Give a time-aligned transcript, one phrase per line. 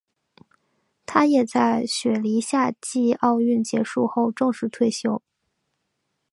[1.05, 5.21] 他也在雪梨夏季奥运结束后正式退休。